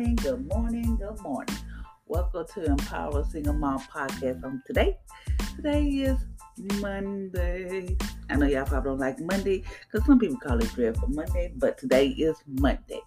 [0.00, 1.56] Good morning, good morning, good morning.
[2.06, 4.42] Welcome to Empower Single Mom Podcast.
[4.44, 4.96] On today,
[5.56, 6.16] today is
[6.80, 7.98] Monday.
[8.30, 11.76] I know y'all probably don't like Monday because some people call it dreadful Monday, but
[11.76, 13.02] today is Monday.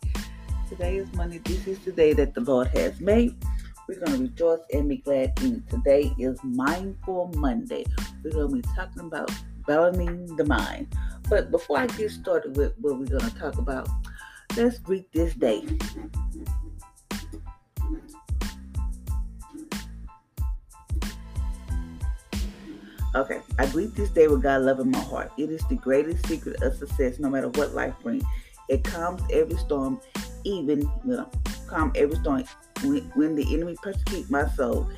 [0.69, 1.39] Today is Monday.
[1.39, 3.43] This is the day that the Lord has made.
[3.87, 5.63] We're going to rejoice and be glad in.
[5.71, 7.85] Today is Mindful Monday.
[8.23, 9.31] We're going to be talking about
[9.65, 10.95] balancing the mind.
[11.27, 13.89] But before I get started with what we're going to talk about,
[14.55, 15.65] let's greet this day.
[23.15, 25.31] Okay, I greet this day with God love in my heart.
[25.37, 28.23] It is the greatest secret of success, no matter what life brings.
[28.69, 30.01] It calms every storm,
[30.45, 31.29] even know,
[31.67, 32.45] calm every storm.
[32.83, 34.89] When, when the enemy persecute my soul,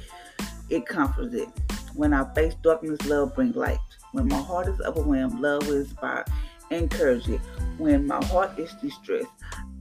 [0.70, 1.50] it comforts it.
[1.94, 3.80] When I face darkness, love brings light.
[4.14, 6.24] When my heart is overwhelmed, love will inspire,
[6.72, 7.42] encourage it.
[7.78, 9.28] When my heart is distressed,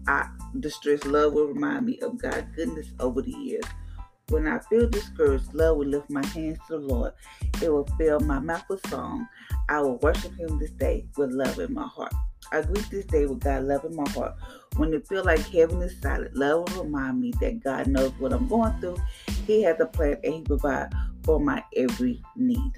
[0.09, 3.65] I distressed, love will remind me of God's goodness over the years.
[4.29, 7.13] When I feel discouraged, love will lift my hands to the Lord.
[7.63, 9.29] It will fill my mouth with song.
[9.69, 12.15] I will worship Him this day with love in my heart.
[12.51, 14.35] I greet this day with God love in my heart.
[14.77, 18.33] When it feels like heaven is silent, love will remind me that God knows what
[18.33, 18.97] I'm going through.
[19.47, 22.73] He has a plan and He provides for my every need.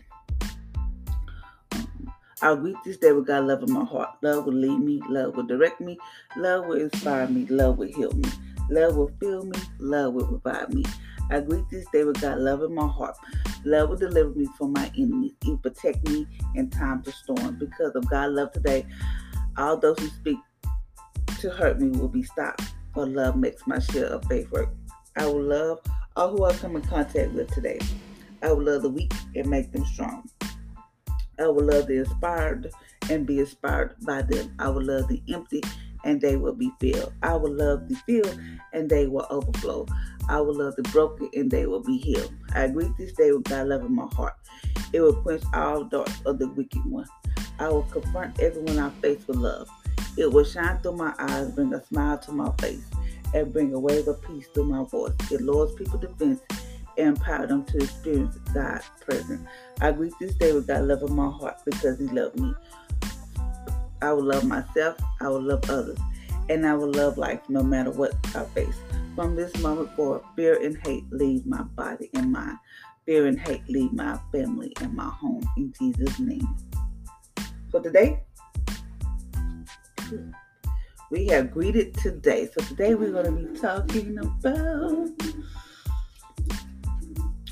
[2.42, 4.10] I'll greet this day with God love in my heart.
[4.20, 5.96] Love will lead me, love will direct me,
[6.36, 8.30] love will inspire me, love will heal me,
[8.68, 10.84] love will fill me, love will provide me.
[11.30, 13.16] I greet this day with God love in my heart.
[13.64, 15.32] Love will deliver me from my enemies.
[15.42, 17.56] It will protect me in times of storm.
[17.58, 18.86] Because of God love today,
[19.56, 20.38] all those who speak
[21.40, 22.62] to hurt me will be stopped.
[22.94, 24.70] For love makes my share of faith work.
[25.16, 25.80] I will love
[26.14, 27.78] all who I come in contact with today.
[28.42, 30.28] I will love the weak and make them strong.
[31.38, 32.70] I will love the inspired
[33.10, 34.54] and be inspired by them.
[34.58, 35.62] I will love the empty
[36.04, 37.12] and they will be filled.
[37.22, 38.40] I will love the filled
[38.72, 39.86] and they will overflow.
[40.28, 42.32] I will love the broken and they will be healed.
[42.54, 44.34] I greet this day with God love in my heart.
[44.92, 47.06] It will quench all darts of the wicked one.
[47.58, 49.68] I will confront everyone I face with love.
[50.16, 52.84] It will shine through my eyes, bring a smile to my face,
[53.34, 55.14] and bring a wave of peace through my voice.
[55.30, 56.40] It lures people defense
[56.96, 59.46] and empower them to experience God's presence.
[59.80, 62.54] I greet this day with God love in my heart because He loved me.
[64.02, 65.98] I will love myself, I will love others,
[66.48, 68.76] and I will love life no matter what I face.
[69.14, 72.58] From this moment forward, fear and hate leave my body and mind.
[73.06, 76.56] Fear and hate leave my family and my home in Jesus' name.
[77.70, 78.20] So today,
[81.10, 82.48] we have greeted today.
[82.52, 85.08] So today we're going to be talking about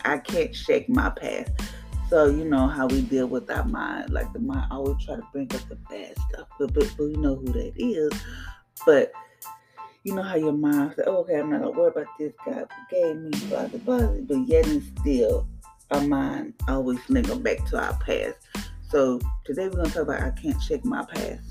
[0.05, 1.51] I can't shake my past.
[2.11, 4.11] So you know how we deal with our mind.
[4.11, 7.17] Like the mind always try to bring up the bad stuff, but, but, but you
[7.17, 8.13] know who that is.
[8.87, 9.13] But
[10.05, 12.33] you know how your mind says, oh, okay, I'm not gonna worry about this.
[12.45, 14.07] God forgave me, blah blah blah.
[14.21, 15.49] But yet and still,
[15.91, 18.37] our mind always linking back to our past.
[18.91, 21.43] So today we're gonna talk about I can't shake my past.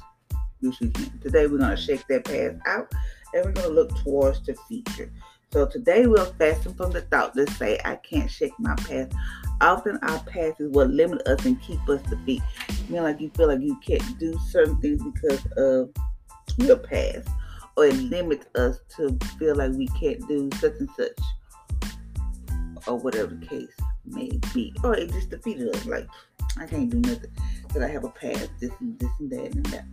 [0.61, 1.21] This weekend.
[1.21, 2.91] Today we're gonna shake that past out,
[3.33, 5.11] and we're gonna look towards the future.
[5.51, 7.35] So today we'll fasten from the thought.
[7.35, 9.13] Let's say I can't shake my past.
[9.61, 12.41] Often our past is what limit us and keep us defeat.
[12.87, 15.89] You know, like you feel like you can't do certain things because of
[16.57, 17.27] your past,
[17.75, 21.19] or it limits us to feel like we can't do such and such,
[22.87, 23.71] or whatever the case
[24.05, 25.85] may be, or it just defeated us.
[25.85, 26.07] Like
[26.57, 27.31] I can't do nothing
[27.67, 29.85] because I have a past, this and this and that and that,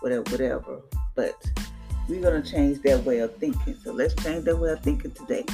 [0.00, 0.80] whatever, whatever.
[1.14, 1.34] But
[2.08, 3.76] we're gonna change that way of thinking.
[3.82, 5.44] So let's change that way of thinking today.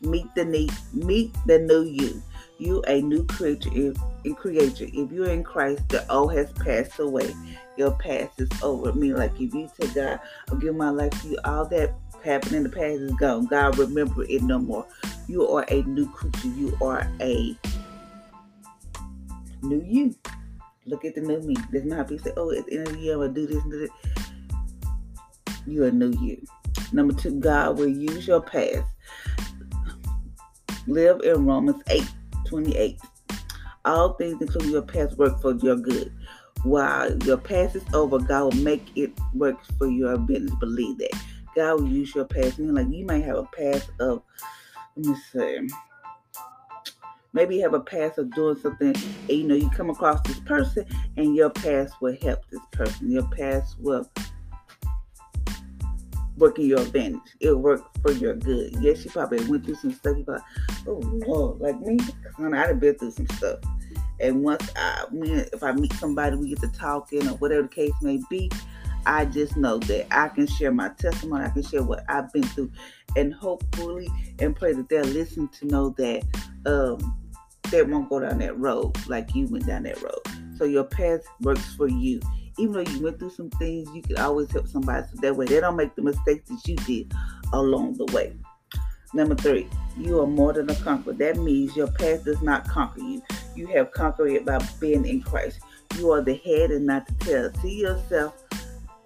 [0.00, 2.22] Meet the need, meet the new you.
[2.58, 4.86] You a new creature if in creature.
[4.92, 7.34] If you're in Christ, the old has passed away.
[7.76, 8.90] Your past is over.
[8.90, 11.94] I mean, like if you say, God, I'll give my life to you, all that
[12.24, 13.46] happened in the past is gone.
[13.46, 14.86] God remember it no more.
[15.26, 16.48] You are a new creature.
[16.48, 17.58] You are a
[19.62, 20.14] new you.
[20.86, 21.56] Look at the new me.
[21.72, 23.62] There's not people say, oh, at the end of the year I'm gonna do this
[23.62, 23.90] and do that.
[25.66, 26.44] You are a new you.
[26.92, 28.86] Number two, God will use your past.
[30.86, 32.04] Live in Romans 8
[32.54, 33.00] 28.
[33.84, 36.12] All things, including your past, work for your good.
[36.62, 40.54] While your past is over, God will make it work for your business.
[40.60, 41.10] Believe that.
[41.56, 42.60] God will use your past.
[42.60, 44.22] Like you might have a past of,
[44.96, 45.60] let me say,
[47.32, 50.38] maybe you have a past of doing something, and you know, you come across this
[50.40, 50.86] person,
[51.16, 53.10] and your past will help this person.
[53.10, 54.08] Your past will
[56.36, 57.20] work in your advantage.
[57.40, 58.76] It'll work for your good.
[58.80, 60.16] Yes, you probably went through some stuff.
[60.24, 60.42] Thought,
[60.86, 61.98] oh Lord, like me,
[62.36, 63.60] honey, I've been through some stuff.
[64.20, 67.92] And once I, if I meet somebody, we get to talking or whatever the case
[68.00, 68.50] may be,
[69.06, 71.44] I just know that I can share my testimony.
[71.44, 72.70] I can share what I've been through,
[73.16, 74.08] and hopefully,
[74.38, 76.24] and pray that they'll listen to know that
[76.66, 77.16] um,
[77.70, 80.20] they won't go down that road like you went down that road.
[80.56, 82.20] So your path works for you.
[82.56, 85.44] Even though you went through some things, you can always help somebody so that way
[85.44, 87.12] they don't make the mistakes that you did
[87.52, 88.32] along the way.
[89.14, 91.12] Number three, you are more than a conqueror.
[91.12, 93.22] That means your past does not conquer you.
[93.54, 95.60] You have conquered it by being in Christ.
[95.96, 97.52] You are the head and not the tail.
[97.62, 98.42] See yourself,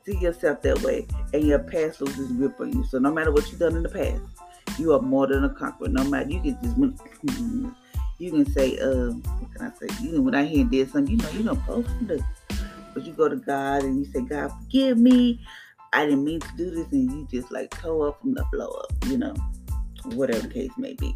[0.06, 2.84] see yourself that way, and your past loses grip on you.
[2.84, 4.22] So no matter what you've done in the past,
[4.78, 5.88] you are more than a conqueror.
[5.88, 6.76] No matter you can just
[8.18, 10.02] you can say, uh, what can I say?
[10.02, 12.24] You know, when I hear did something, you know, you don't post to
[12.94, 15.40] But you go to God and you say, God, forgive me.
[15.92, 18.68] I didn't mean to do this, and you just like toe up from the blow
[18.68, 19.34] up, you know,
[20.06, 21.14] whatever the case may be.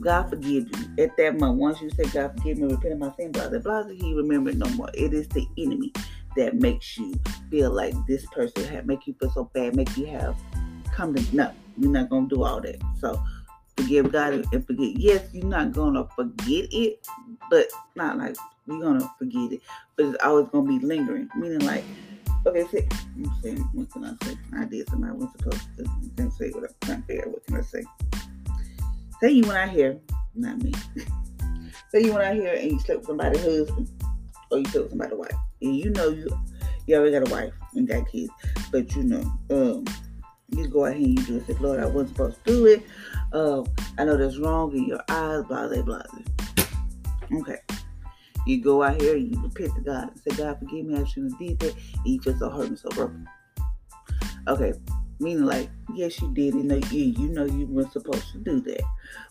[0.00, 1.04] God forgive you.
[1.04, 3.58] At that moment, once you say, God forgive me, repent of my sin, blah, blah,
[3.58, 4.90] blah, he remembered no more.
[4.94, 5.92] It is the enemy
[6.36, 7.18] that makes you
[7.50, 10.36] feel like this person have make you feel so bad, make you have
[10.92, 12.80] come to no, you're not gonna do all that.
[13.00, 13.20] So
[13.76, 14.96] forgive God and forget.
[14.96, 17.06] Yes, you're not gonna forget it,
[17.50, 17.66] but
[17.96, 18.36] not like
[18.66, 19.60] you're gonna forget it.
[19.96, 21.28] But it's always gonna be lingering.
[21.36, 21.84] Meaning like,
[22.48, 24.36] okay, see, I'm saying, what can I say?
[24.56, 25.84] I did something I wasn't supposed to.
[25.84, 27.28] I can say what I'm trying to.
[27.28, 27.82] What can I say?
[29.20, 29.98] Say you went out here,
[30.34, 30.72] not me.
[31.90, 33.90] say you went out here and you slept with somebody's husband,
[34.50, 36.28] or you slept with somebody's wife, and you know you
[36.86, 38.30] you already got a wife and got kids,
[38.72, 39.84] but you know, um,
[40.50, 41.46] you go out here and you do it.
[41.46, 42.82] Say, Lord, I wasn't supposed to do it.
[43.32, 43.62] Uh,
[43.98, 46.02] I know that's wrong in your eyes, blah blah blah.
[47.40, 47.58] Okay.
[48.48, 51.04] You go out here and you repent to God and say, God, forgive me, I
[51.04, 51.74] shouldn't have did that.
[51.74, 53.28] And you feel so hurt and so broken.
[54.46, 54.72] Okay.
[55.20, 56.54] Meaning like, yes, you did.
[56.54, 58.80] Know, you you know you weren't supposed to do that,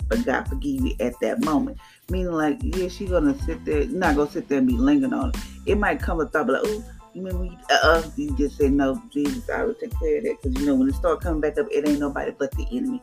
[0.08, 1.78] but God forgive you at that moment.
[2.12, 3.84] Meaning like, yes, you're gonna sit there.
[3.84, 5.38] You're not gonna sit there and be lingering on it.
[5.66, 7.46] It might come a thought, like, oh, you remember?
[7.46, 9.50] You, uh, you just say no, Jesus.
[9.50, 11.68] I will take care of that because you know when it start coming back up,
[11.72, 13.02] it ain't nobody but the enemy.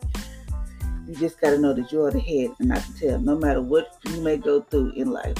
[1.07, 3.19] You just gotta know that you are the head and not the tail.
[3.19, 5.35] No matter what you may go through in life,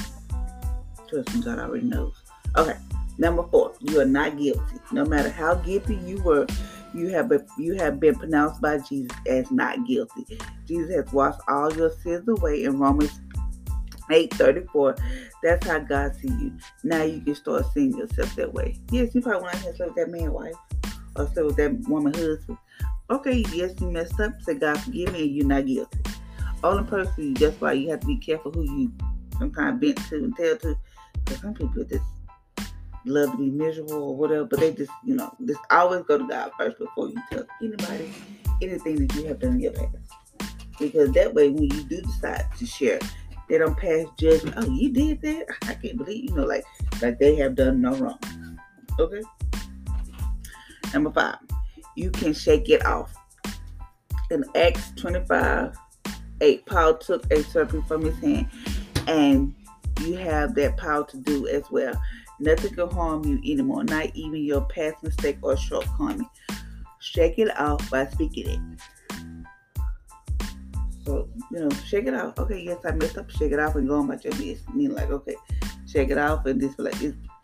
[1.08, 2.14] trust me, God already knows.
[2.58, 2.78] Okay.
[3.18, 4.76] Number four, you are not guilty.
[4.92, 6.46] No matter how guilty you were,
[6.94, 10.40] you have been, you have been pronounced by Jesus as not guilty.
[10.66, 13.20] Jesus has washed all your sins away in Romans
[14.10, 14.98] 8:34.
[15.42, 16.54] That's how God sees you.
[16.84, 18.78] Now you can start seeing yourself that way.
[18.92, 20.56] Yes, you probably want to slept with that man wife
[21.16, 22.58] or slept with that woman husband.
[23.10, 24.34] Okay, yes, you messed up.
[24.42, 26.00] Say God forgive me, and you're not guilty.
[26.64, 28.92] Only person, that's why you have to be careful who you
[29.38, 30.78] sometimes bent to and tell to.
[31.34, 32.06] Some people just
[33.06, 36.28] love to be miserable or whatever, but they just, you know, just always go to
[36.28, 38.12] God first before you tell anybody
[38.62, 39.96] anything that you have done in your past.
[40.80, 43.00] Because that way, when you do decide to share,
[43.48, 44.56] they don't pass judgment.
[44.58, 45.46] Oh, you did that?
[45.64, 46.66] I can't believe, you know, like
[47.02, 48.20] like they have done no wrong.
[49.00, 49.22] Okay.
[50.94, 51.38] Number five,
[51.96, 53.14] you can shake it off.
[54.32, 55.78] In Acts 25,
[56.42, 58.48] 8, Paul took a serpent from his hand,
[59.08, 59.54] and
[60.02, 62.00] you have that power to do as well.
[62.40, 66.30] Nothing can harm you anymore, not even your past mistake or shortcoming.
[67.00, 68.60] Shake it off by speaking it.
[71.06, 72.38] So, you know, shake it off.
[72.40, 73.30] Okay, yes, I messed up.
[73.30, 74.62] Shake it off and go on about your business.
[74.68, 75.36] I mean, like, okay,
[75.88, 76.96] shake it off and just like,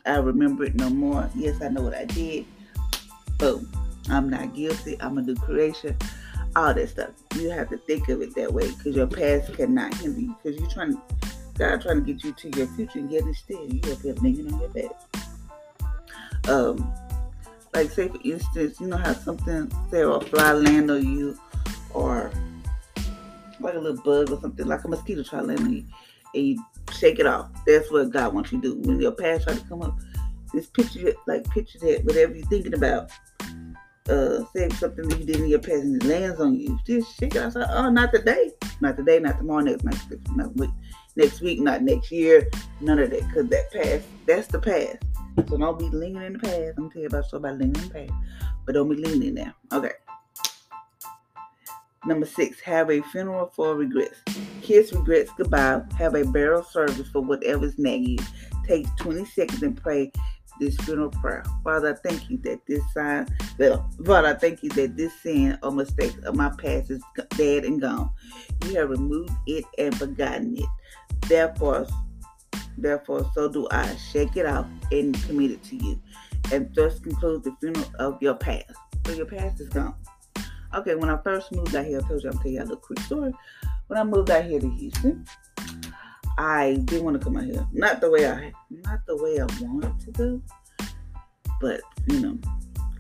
[0.06, 1.30] I remember it no more.
[1.36, 2.46] Yes, I know what I did.
[3.38, 3.72] Boom.
[4.10, 4.98] I'm not guilty.
[5.00, 5.96] I'm a new creation.
[6.56, 7.12] All that stuff.
[7.36, 10.60] You have to think of it that way because your past cannot hinder you because
[10.60, 11.02] you're trying to
[11.58, 14.54] God trying to get you to your future and yet instead you up here thinking
[14.54, 16.50] on your past.
[16.50, 16.94] Um,
[17.74, 21.40] like say for instance, you know how something say a fly land on you
[21.94, 22.32] or
[23.60, 25.86] like a little bug or something, like a mosquito try to land on you,
[26.34, 27.50] and you shake it off.
[27.66, 28.88] That's what God wants you to do.
[28.88, 29.98] When your past try to come up,
[30.54, 33.12] just picture it, like picture that whatever you're thinking about.
[34.10, 36.78] Uh, say something that you did in your past and it lands on you.
[36.86, 37.54] Just shake it off.
[37.56, 40.72] Oh, not today, not today, not tomorrow, next, next, next week,
[41.16, 42.50] next week, not next year.
[42.80, 44.98] None of that, cause that past, that's the past.
[45.50, 46.74] So don't be leaning in the past.
[46.78, 48.14] I'm gonna tell you about stuff about leaning in the past,
[48.66, 49.54] but don't be leaning there.
[49.72, 49.92] Okay.
[52.06, 54.22] Number six, have a funeral for regrets.
[54.62, 55.84] Kiss regrets goodbye.
[55.98, 58.26] Have a burial service for whatever's nagging you.
[58.66, 60.12] Take 20 seconds and pray
[60.60, 61.44] this funeral prayer.
[61.64, 63.28] Father, I thank you that this sign,
[63.58, 67.04] Father, I thank you that this sin or mistake of my past is
[67.38, 68.10] dead and gone.
[68.66, 70.70] You have removed it and forgotten it.
[71.28, 71.88] Therefore,
[72.78, 73.96] therefore, so do I.
[74.12, 76.02] Shake it off and commit it to you.
[76.52, 78.72] And thus concludes the funeral of your past.
[79.06, 79.96] So your past is gone.
[80.74, 82.78] Okay, when I first moved out here, I told you I'm telling you a little
[82.78, 83.34] quick story.
[83.88, 85.26] When I moved out here to Houston,
[86.38, 87.68] I didn't want to come out here.
[87.74, 90.42] Not the way I not the way I wanted to do.
[91.60, 92.40] But, you know,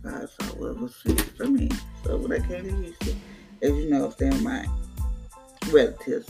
[0.03, 1.69] God saw what was fit for me.
[2.03, 3.21] So when I came to Houston,
[3.61, 4.65] as you know, I'm staying with my
[5.71, 6.29] relatives.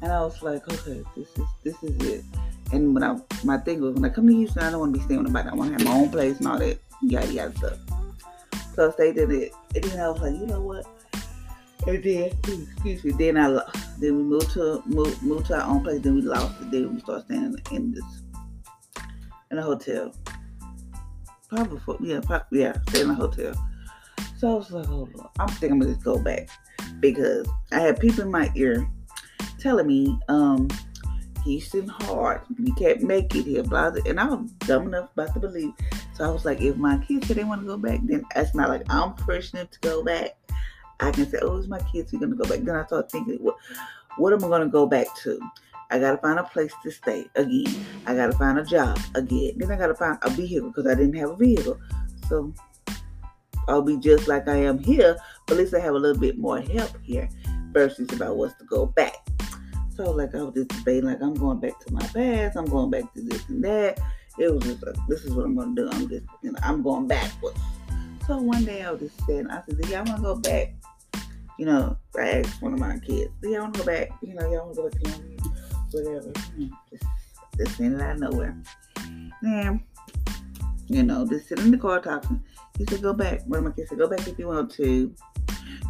[0.00, 2.24] And I was like, okay, this is this is it.
[2.72, 4.98] And when I my thing was when I come to Houston, I don't want to
[4.98, 5.48] be staying with nobody.
[5.48, 7.78] I want to have my own place and all that yada yada stuff.
[8.74, 9.52] So I stayed in it.
[9.74, 10.86] And then I was like, you know what?
[11.86, 13.48] And then, excuse me, then I
[13.98, 16.00] then we moved to move moved to our own place.
[16.00, 16.54] Then we lost.
[16.70, 18.04] Then we started staying in this
[19.50, 20.14] in a hotel.
[21.48, 23.54] Probably for yeah, probably, yeah, stay in a hotel.
[24.36, 25.08] So I was like, oh
[25.40, 26.48] I'm thinking I'm gonna just go back
[27.00, 28.88] because I had people in my ear
[29.58, 30.68] telling me, um,
[31.44, 32.42] Houston hard.
[32.58, 34.02] We can't make it here, blah, blah.
[34.06, 35.72] And I was dumb enough about to believe.
[36.12, 38.68] So I was like, if my kids they want to go back, then it's not
[38.68, 40.36] like I'm pushing enough to go back.
[41.00, 42.60] I can say, oh, it's my kids, we're gonna go back.
[42.60, 43.56] Then I started thinking, what,
[44.16, 45.40] what am I gonna go back to?
[45.90, 47.86] I gotta find a place to stay again.
[48.06, 49.52] I gotta find a job again.
[49.56, 51.78] Then I gotta find a vehicle because I didn't have a vehicle.
[52.28, 52.52] So
[53.68, 56.36] I'll be just like I am here, but at least I have a little bit
[56.36, 57.28] more help here
[57.72, 59.14] versus about what's to go back.
[59.98, 62.88] So like I was just debating, like I'm going back to my past, I'm going
[62.88, 63.98] back to this and that.
[64.38, 65.88] It was just like, this is what I'm gonna do.
[65.90, 67.58] I'm just, you know, I'm going backwards.
[68.24, 70.72] So one day I was just saying, I said, yeah, I wanna go back.
[71.58, 74.10] You know, I asked one of my kids, do y'all wanna go back?
[74.22, 76.30] You know, y'all wanna go back to whatever.
[76.30, 77.04] Hmm, just,
[77.56, 78.56] just in out of nowhere.
[79.42, 79.82] Then,
[80.86, 82.40] you know, just sitting in the car talking.
[82.78, 83.40] He said, go back.
[83.46, 85.12] One of my kids said, go back if you want to.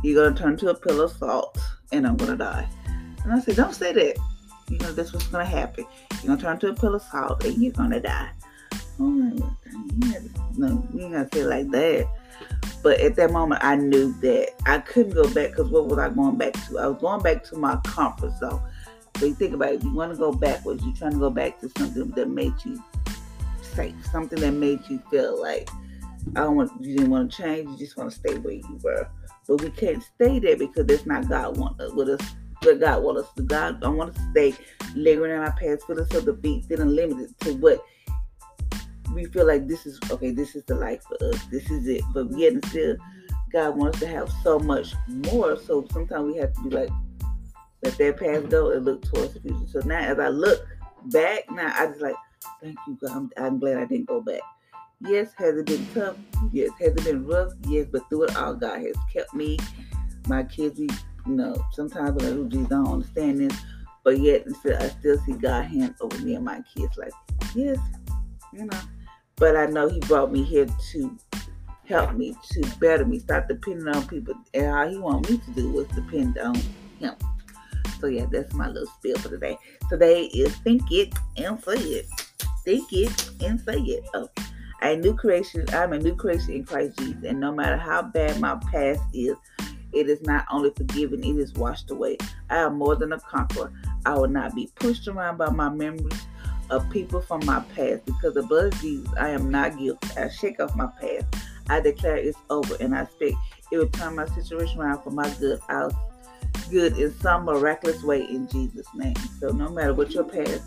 [0.02, 1.58] You're to turn to a pillow of salt
[1.92, 2.66] and I'm to die.
[3.28, 4.16] And I said, don't say that.
[4.70, 5.84] You know, that's what's going to happen.
[6.22, 8.30] You're going to turn to a pillow of salt and you're going to die.
[8.98, 9.52] No,
[10.56, 12.08] you going to say like that.
[12.82, 16.08] But at that moment, I knew that I couldn't go back because what was I
[16.08, 16.78] going back to?
[16.78, 18.62] I was going back to my comfort zone.
[19.18, 21.28] So you think about it, if you want to go backwards, you're trying to go
[21.28, 22.82] back to something that made you
[23.60, 25.68] safe, something that made you feel like
[26.34, 28.80] I don't want you didn't want to change, you just want to stay where you
[28.82, 29.06] were.
[29.46, 32.34] But we can't stay there because that's not God want with us.
[32.62, 33.42] What God want us to.
[33.42, 34.54] God don't want us to stay
[34.94, 37.84] lingering in our past, feeling so defeat, feeling limited to what
[39.14, 40.30] we feel like this is okay.
[40.30, 41.44] This is the life for us.
[41.46, 42.02] This is it.
[42.12, 42.96] But yet and still,
[43.52, 45.56] God wants to have so much more.
[45.56, 46.90] So sometimes we have to be like,
[47.82, 49.66] let that past go and look towards the future.
[49.68, 50.66] So now, as I look
[51.06, 52.16] back, now I just like,
[52.62, 53.16] thank you, God.
[53.16, 54.40] I'm, I'm glad I didn't go back.
[55.00, 56.16] Yes, has it been tough?
[56.52, 57.52] Yes, has it been rough?
[57.68, 59.58] Yes, but through it all, God has kept me.
[60.26, 60.80] My kids,
[61.28, 63.58] you know, sometimes I'm like, oh, geez, I don't understand this.
[64.02, 64.46] But yet,
[64.80, 66.96] I still see God hand over me and my kids.
[66.96, 67.12] Like,
[67.54, 67.78] yes,
[68.52, 68.80] you know.
[69.36, 71.18] But I know He brought me here to
[71.84, 74.34] help me, to better me, stop depending on people.
[74.54, 76.54] And all He want me to do was depend on
[76.98, 77.14] Him.
[78.00, 79.58] So yeah, that's my little spiel for today.
[79.90, 82.06] Today is think it and say it.
[82.64, 84.08] Think it and say it.
[84.14, 84.28] Oh,
[84.80, 85.66] a new creation.
[85.72, 89.36] I'm a new creation in Christ Jesus, and no matter how bad my past is,
[89.92, 92.18] it is not only forgiven; it is washed away.
[92.50, 93.72] I am more than a conqueror.
[94.06, 96.26] I will not be pushed around by my memories
[96.70, 99.08] of people from my past because the blood of Jesus.
[99.18, 100.08] I am not guilty.
[100.16, 101.26] I shake off my past.
[101.70, 103.34] I declare it's over, and I speak
[103.70, 105.60] it will turn my situation around for my good.
[105.68, 105.92] I'll
[106.70, 109.16] good in some miraculous way in Jesus' name.
[109.40, 110.64] So no matter what your past,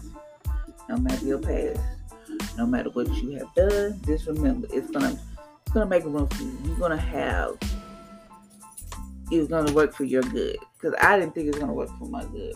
[0.89, 1.79] no matter your past,
[2.57, 5.17] no matter what you have done, just remember it's gonna
[5.65, 6.57] it's gonna make room for you.
[6.65, 7.57] You're gonna have
[9.31, 10.57] it's gonna work for your good.
[10.73, 12.53] Because I didn't think it was gonna work for my good.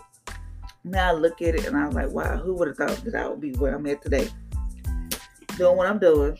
[0.83, 3.15] Now I look at it and I was like, wow, who would have thought that
[3.15, 4.29] I would be where I'm at today?
[5.57, 6.37] Doing what I'm doing.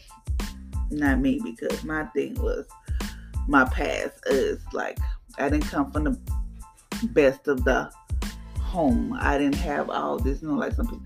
[0.92, 2.68] Not me, because my thing was
[3.48, 4.98] my past is like
[5.38, 6.20] I didn't come from the
[7.08, 7.90] best of the
[8.62, 9.18] home.
[9.20, 11.06] I didn't have all this, you know, like some people.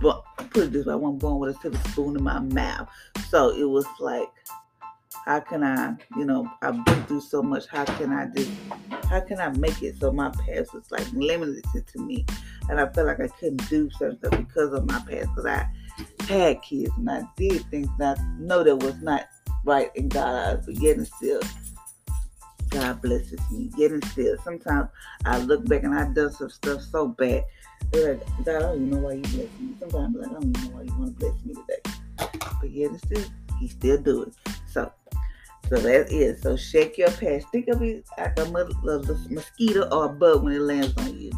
[0.00, 2.88] But put it this way, I wasn't born with a silver spoon in my mouth.
[3.30, 4.28] So it was like,
[5.26, 7.66] how can I, you know, I've been through so much.
[7.66, 8.50] How can I just,
[9.08, 12.24] how can I make it so my past was like limited to me?
[12.68, 15.28] And I felt like I couldn't do certain stuff because of my past.
[15.34, 15.68] Because I
[16.28, 19.26] had kids and I did things that I know that was not
[19.64, 21.40] right in God's eyes, but yet and still
[22.70, 23.70] God blesses me.
[23.76, 24.36] Getting still.
[24.44, 24.88] Sometimes
[25.24, 27.44] I look back and I've done some stuff so bad.
[27.92, 29.74] Like, God, I don't even know why you bless me.
[29.80, 31.96] Sometimes I'm like, I don't even know why you want to bless me today.
[32.60, 33.24] But yet and still,
[33.58, 34.34] he still do it.
[34.68, 34.92] So
[35.68, 36.42] so that is.
[36.42, 37.48] So shake your past.
[37.50, 41.32] Think of it like a mosquito or a bug when it lands on you.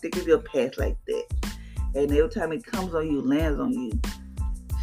[0.00, 1.24] Think of your past like that.
[1.94, 4.00] And every time it comes on you, lands on you,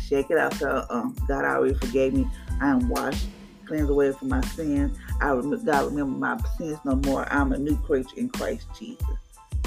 [0.07, 0.53] shake it out.
[0.55, 2.27] So um, God already forgave me.
[2.61, 3.27] I am washed
[3.67, 4.97] cleansed away from my sins.
[5.21, 7.31] I remember, God remember my sins no more.
[7.31, 9.05] I'm a new creature in Christ Jesus.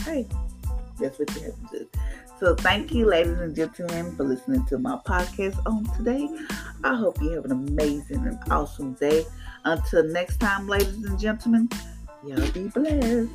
[0.00, 0.26] Hey,
[1.00, 1.88] that's what you have to do.
[2.38, 6.28] So thank you, ladies and gentlemen, for listening to my podcast on today.
[6.84, 9.26] I hope you have an amazing and awesome day.
[9.64, 11.68] Until next time, ladies and gentlemen,
[12.26, 13.28] y'all be blessed.